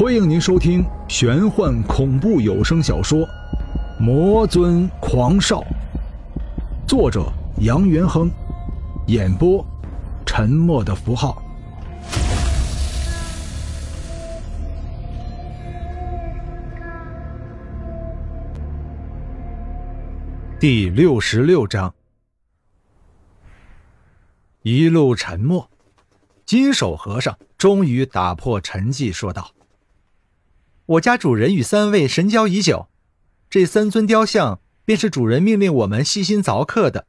[0.00, 3.18] 欢迎您收听玄幻恐怖有声小说
[3.98, 5.60] 《魔尊狂少》，
[6.88, 8.30] 作者杨元亨，
[9.08, 9.62] 演播
[10.24, 11.42] 沉默的符号。
[20.58, 21.94] 第六十六章，
[24.62, 25.68] 一路沉默，
[26.46, 29.46] 金手和尚终于打破沉寂，说道。
[30.90, 32.88] 我家主人与三位神交已久，
[33.48, 37.06] 这三尊雕像便是主人命令我们细心凿刻的。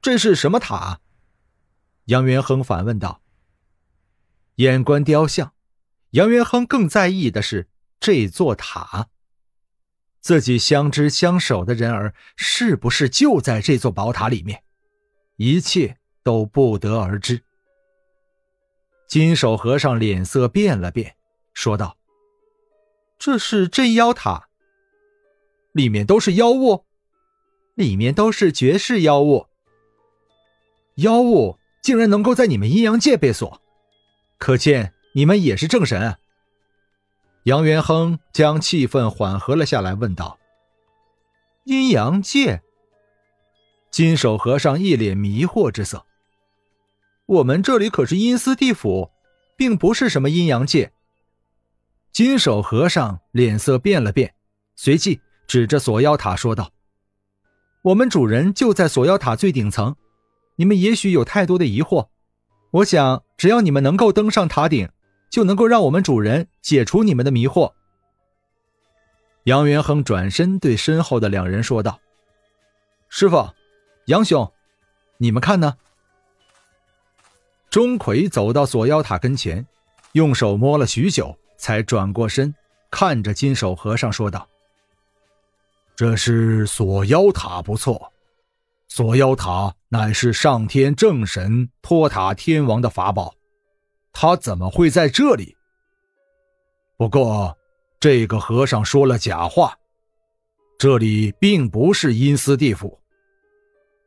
[0.00, 1.00] 这是什么塔？
[2.04, 3.22] 杨元亨反问道。
[4.56, 5.52] 眼观雕像，
[6.10, 9.08] 杨元亨更在意的是这座塔。
[10.20, 14.62] 自己相知相守的人儿是不是就在这座宝塔里面？
[15.38, 17.42] 一切都不得而知。
[19.08, 21.16] 金手和尚脸色变了变，
[21.52, 21.96] 说道。
[23.24, 24.48] 这是镇妖塔，
[25.70, 26.84] 里面都是妖物，
[27.76, 29.46] 里面都是绝世妖物。
[30.96, 33.62] 妖物竟然能够在你们阴阳界被锁，
[34.38, 36.16] 可见你们也是正神。
[37.44, 40.40] 杨元亨将气氛缓和了下来，问道
[41.62, 42.60] ：“阴阳界？”
[43.92, 46.04] 金手和尚一脸迷惑之色
[47.26, 49.12] ：“我们这里可是阴司地府，
[49.56, 50.92] 并不是什么阴阳界。”
[52.12, 54.34] 金手和尚脸色变了变，
[54.76, 56.70] 随即指着锁妖塔说道
[57.80, 59.96] ：“我们主人就在锁妖塔最顶层，
[60.56, 62.08] 你们也许有太多的疑惑。
[62.70, 64.90] 我想，只要你们能够登上塔顶，
[65.30, 67.72] 就能够让我们主人解除你们的迷惑。”
[69.44, 71.98] 杨元亨转身对身后的两人说道
[73.08, 73.48] ：“师傅，
[74.04, 74.52] 杨兄，
[75.16, 75.78] 你们看呢？”
[77.70, 79.66] 钟馗走到锁妖塔跟前，
[80.12, 81.38] 用手摸了许久。
[81.62, 82.52] 才转过身，
[82.90, 84.48] 看着金手和尚说道
[85.94, 88.12] ：“这是锁妖塔，不错。
[88.88, 93.32] 锁妖塔乃是上天正神托塔天王的法宝，
[94.12, 95.56] 他怎么会在这里？
[96.96, 97.56] 不过，
[98.00, 99.78] 这个和尚说了假话，
[100.76, 102.98] 这里并不是阴司地府。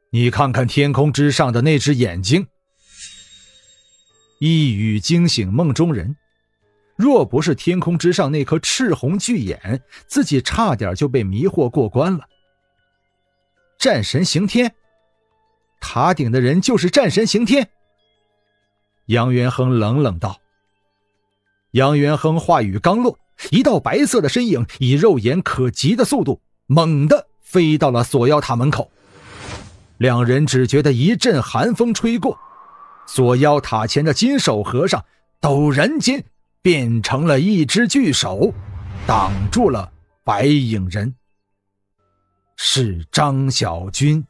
[0.09, 2.45] 你看看天空之上的那只眼睛。”
[4.39, 6.17] 一语惊醒梦中人。
[6.95, 12.22] 若不是天空之上那颗赤红巨眼，自己差点就被迷惑过关了。
[13.78, 14.73] 战神刑天，
[15.81, 17.69] 塔顶的人就是战神刑天。
[19.07, 20.39] 杨元亨冷冷道。
[21.72, 23.19] 杨元亨话语刚落，
[23.51, 28.89] 一道白色的身影以肉眼可及的速度，猛地飞到了锁妖塔门口。
[29.97, 32.39] 两人只觉得一阵寒风吹过，
[33.06, 35.03] 锁妖塔前的金手和尚
[35.41, 36.23] 陡然间。
[36.65, 38.51] 变成了一只巨手，
[39.05, 39.91] 挡住了
[40.23, 41.13] 白影人。
[42.57, 44.25] 是张小军。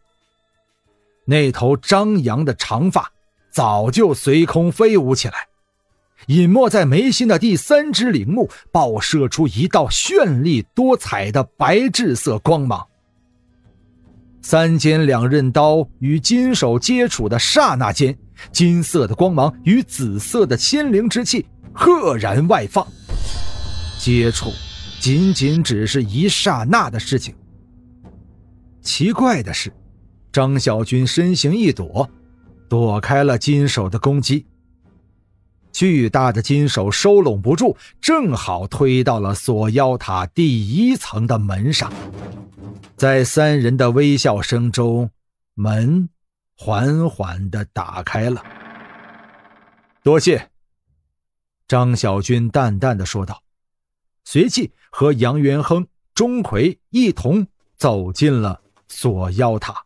[1.23, 3.09] 那头张扬的长发
[3.53, 5.47] 早就随空飞舞起来，
[6.27, 12.85] 隐没在眉心的第三只灵目爆射出一道绚丽多彩的白炽色光芒。
[14.41, 18.17] 三尖两刃刀与金手接触的刹那间，
[18.51, 21.45] 金色的光芒与紫色的仙灵之气。
[21.75, 22.87] 赫然外放，
[23.99, 24.49] 接触
[25.01, 27.35] 仅仅只是一刹那的事情。
[28.81, 29.71] 奇怪的是，
[30.31, 32.09] 张小军身形一躲，
[32.69, 34.45] 躲开了金手的攻击。
[35.73, 41.91] 巨大的金手收拢不住，正好推到了锁妖塔第一层的门上。
[42.95, 45.09] 在三人的微笑声中，
[45.53, 46.07] 门
[46.57, 48.41] 缓缓的打开了。
[50.01, 50.54] 多谢。
[51.67, 53.41] 张小军淡淡的说道，
[54.23, 59.85] 随即和杨元亨、钟馗一同走进了锁妖塔。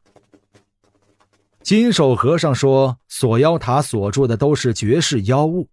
[1.61, 5.69] 金手和尚说：“锁妖塔锁住的都是绝世妖物。”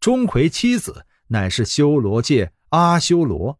[0.00, 3.58] 钟馗妻子乃是修罗界阿修罗，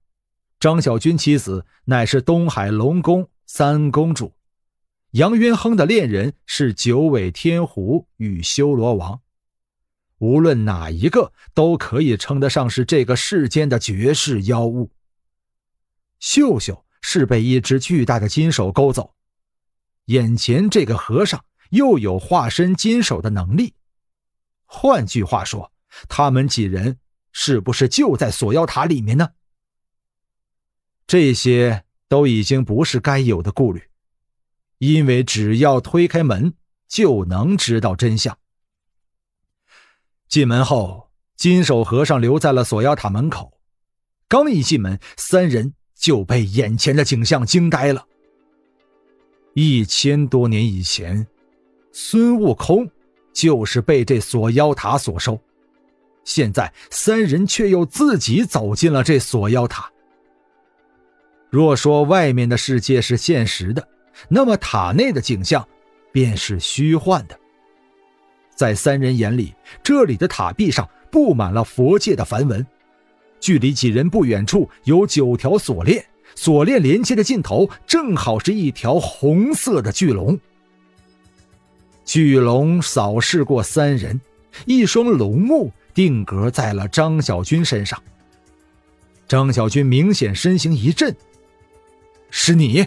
[0.59, 4.33] 张小军妻子乃是东海龙宫三公主，
[5.12, 9.21] 杨元亨的恋人是九尾天狐与修罗王。
[10.21, 14.91] 无论哪一个都可以称得上是这个世间的绝世妖物。
[16.19, 19.15] 秀秀是被一只巨大的金手勾走，
[20.07, 23.73] 眼前这个和尚又有化身金手的能力。
[24.67, 25.73] 换句话说，
[26.07, 26.99] 他们几人
[27.33, 29.31] 是不是就在锁妖塔里面呢？
[31.07, 33.83] 这些都已经不是该有的顾虑，
[34.77, 36.53] 因为只要推开门，
[36.87, 38.39] 就能知道真相。
[40.31, 43.53] 进门后，金手和尚留在了锁妖塔门口，
[44.29, 48.06] 刚一进门，三人就被眼前的景象惊呆了。
[49.55, 51.27] 一千多年以前，
[51.91, 52.88] 孙悟空
[53.32, 55.37] 就是被这锁妖塔所收，
[56.23, 59.91] 现在三人却又自己走进了这锁妖塔。
[61.49, 63.88] 若说外面的世界是现实的，
[64.29, 65.67] 那么塔内的景象
[66.12, 67.40] 便是虚幻的。
[68.61, 72.67] 在三人眼里，这里的塔壁上布满了佛界的梵文，
[73.41, 76.05] 距离几人不远处有九条锁链，
[76.35, 80.39] 锁链连接的尽头正好是一条红色的巨龙。
[82.05, 84.21] 巨龙扫视过三人，
[84.67, 87.99] 一双龙目定格在了张小军身上。
[89.27, 91.17] 张小军明显身形一震。
[92.29, 92.87] 是你。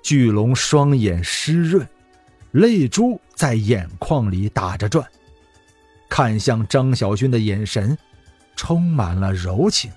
[0.00, 1.84] 巨龙双眼湿润，
[2.52, 5.06] 泪珠在眼眶里打着转，
[6.08, 7.96] 看向张小军的眼神
[8.54, 9.90] 充满了柔情。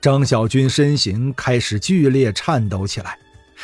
[0.00, 3.18] 张小军身形开始剧烈颤抖起来，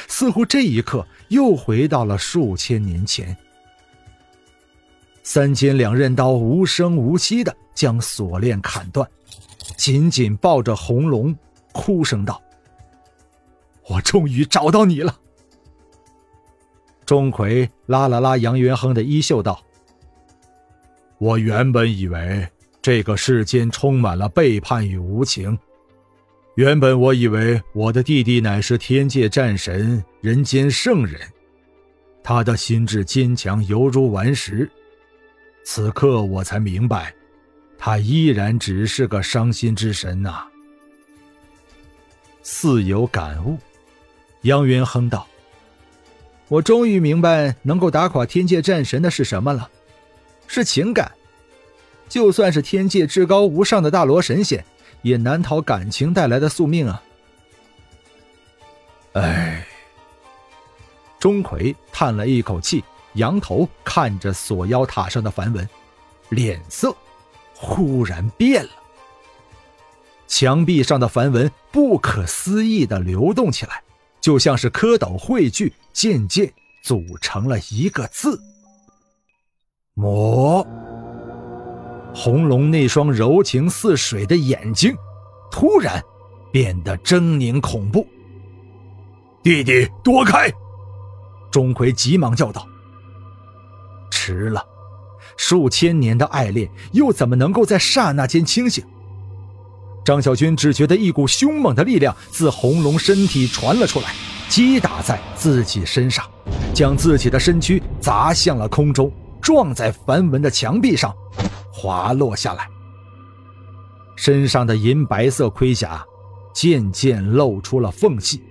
[0.09, 3.37] 似乎这一刻又回到了数千年前。
[5.23, 9.09] 三尖两刃刀无声无息的将锁链砍断，
[9.77, 11.37] 紧紧抱着红龙。
[11.75, 12.43] 哭声道
[13.89, 15.19] ：“我终于找到你了。”
[17.05, 19.63] 钟馗拉了拉杨元亨的衣袖道
[21.19, 22.49] ：“我原本以为
[22.81, 25.59] 这个世间充满了背叛与无情，
[26.57, 31.21] 原本我以为我的弟弟乃是天界战神、人间圣人，
[32.23, 34.71] 他的心智坚强犹如顽石。
[35.65, 37.15] 此刻我才明白，
[37.79, 40.45] 他依然只是个伤心之神呐。”
[42.43, 43.57] 似有感悟，
[44.41, 45.25] 杨元亨道
[46.53, 49.71] ：“我终于明白，能够打垮天界战神的是什么了，
[50.47, 51.11] 是情感。
[52.11, 54.63] 就算是天界至高无上的大罗神仙，
[55.01, 57.03] 也难逃感情带来的宿命啊。”
[59.17, 59.67] 哎，
[61.19, 62.85] 钟馗叹了一口气，
[63.15, 65.67] 仰头看着锁妖塔上的梵文，
[66.29, 66.95] 脸色
[67.55, 68.71] 忽然变了。
[70.27, 73.83] 墙壁上的梵文不可思议的流动起来，
[74.23, 76.51] 就像是蝌蚪汇聚，渐渐
[76.83, 78.41] 组成了一个字
[79.95, 80.65] “魔”。
[82.15, 84.95] 红龙那双柔情似水的眼睛，
[85.51, 86.01] 突然
[86.53, 88.07] 变得狰狞恐怖。
[89.43, 90.49] 弟弟，躲开！
[91.51, 92.65] 钟馗急忙叫道。
[94.11, 94.65] 迟了，
[95.37, 98.85] 数千年的爱恋，又怎么能够在刹那间清醒？
[100.05, 104.13] 张小军只觉得一股凶猛的力量自红龙身体传了出来，
[104.49, 106.29] 击打在自己身上，
[106.75, 111.15] 将自己的身躯砸向了空中，撞在梵文的墙壁上，
[111.73, 112.69] 滑落下来。
[114.17, 116.05] 身上的银白色盔甲
[116.53, 118.43] 渐渐露出了缝隙，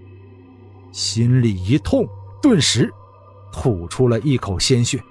[0.92, 2.08] 心里一痛，
[2.42, 2.92] 顿时
[3.52, 5.02] 吐出了一口鲜血。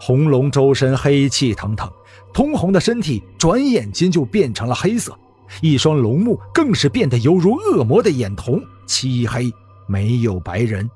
[0.00, 1.90] 红龙周身黑气腾腾。
[2.32, 5.16] 通红的身体转眼间就变成了黑色，
[5.60, 9.52] 一双龙目更是变得犹如恶魔的眼瞳，漆黑
[9.86, 10.90] 没有白人。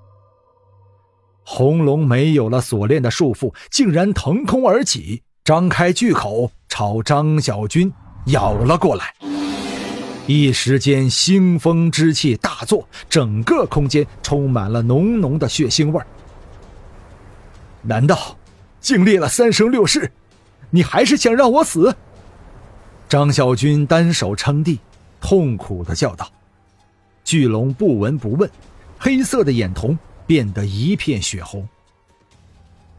[1.45, 7.93] 红龙没有了锁链的束缚，竟然腾空而起，张开巨口朝张小军
[8.27, 9.15] 咬了过来。
[10.27, 16.03] 一时间，腥风之气大作，整个空间充满了浓浓的血腥味
[17.81, 18.37] 难道
[18.81, 20.11] 经历了三生六世？
[20.71, 21.95] 你还是想让我死？
[23.09, 24.81] 张小军单手撑地，
[25.21, 26.31] 痛苦的叫道。
[27.25, 28.51] 巨龙不闻不问，
[28.99, 31.67] 黑色的眼瞳变得一片血红。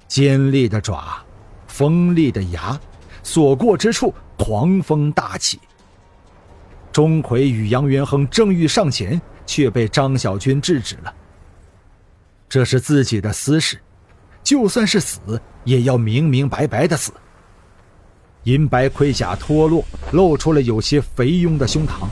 [0.07, 1.23] 尖利的爪，
[1.67, 2.79] 锋利的牙，
[3.23, 5.59] 所过之处狂风大起。
[6.91, 11.13] 钟馗与杨元亨正欲上前，却被张小军制止了。
[12.49, 13.79] 这是自己的私事，
[14.49, 17.11] 就算是死，也要明明白白的死。
[18.45, 22.07] 银白盔甲脱落，露出了有些肥庸的胸膛，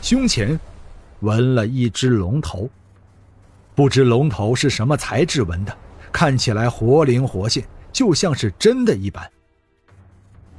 [0.00, 0.60] 胸前
[1.22, 2.70] 纹了一只龙头，
[3.74, 5.76] 不知龙头是什么材质纹的，
[6.12, 9.28] 看起来活灵活现，就像是真的一般。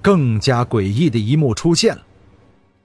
[0.02, 2.04] 更加诡异的一幕出现了，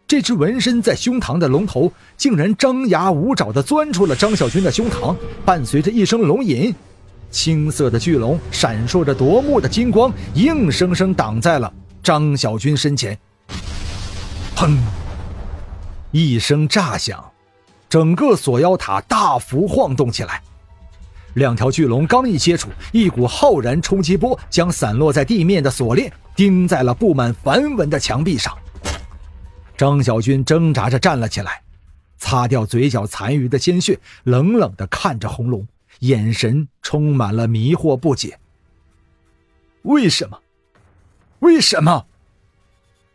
[0.07, 6.73] 这只纹身在胸膛的龙头竟然张牙舞爪地钻出了张小军的胸膛，伴随着一声龙吟，
[7.30, 11.73] 青色的巨龙闪烁着夺目的金光，硬生生挡在了。
[12.02, 13.18] 张小军身前，
[14.56, 14.78] 砰！
[16.11, 17.23] 一声炸响，
[17.88, 20.42] 整个锁妖塔大幅晃动起来。
[21.35, 28.56] 两条巨龙刚一接触，一股浩然冲击波将散落在地面的锁链钉在了布满梵文的墙壁上。
[29.76, 31.61] 张小军挣扎着站了起来，
[32.16, 35.66] 擦掉嘴角残余的鲜血，冷冷地看着红龙，
[36.00, 38.38] 眼神充满了迷惑不解。
[39.83, 40.40] 为什么？
[41.40, 42.07] 为什么？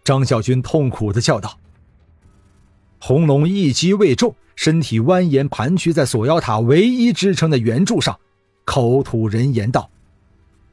[0.03, 1.59] 张小军痛苦的叫道。
[2.99, 4.35] 红龙一击未中。
[4.55, 8.19] 身体蜿蜒盘曲在锁妖塔唯一支撑的圆柱上，
[8.65, 9.89] 口吐人言道：“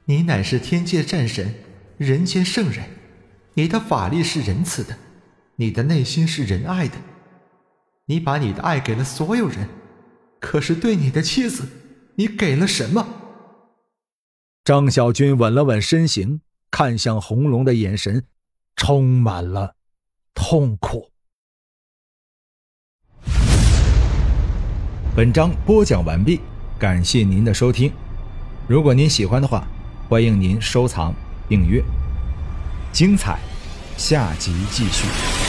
[0.04, 1.54] 你乃是天界战神，
[1.96, 2.84] 人间圣人，
[3.54, 4.98] 你的法力是仁慈的，
[5.56, 6.96] 你的内心是仁爱的，
[8.04, 9.66] 你把你的爱给了所有人，
[10.38, 11.66] 可是对你的妻子，
[12.20, 13.06] 你给了什么？”
[14.62, 18.26] 张小军稳了稳身形，看向红龙的眼神，
[18.76, 19.74] 充满了
[20.34, 21.10] 痛苦。
[25.16, 26.42] 本章播讲完毕，
[26.78, 27.90] 感谢您的收听。
[28.68, 29.66] 如果您喜欢的话，
[30.06, 31.14] 欢迎您收藏、
[31.48, 31.82] 订阅。
[32.92, 33.40] 精彩，
[33.96, 35.39] 下集继续。